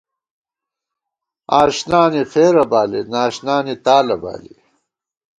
[1.59, 4.55] آشنانی فېرہ بالی، ناشنانی تالہ بالی